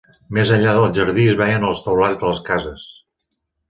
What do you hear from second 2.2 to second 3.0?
de les cases.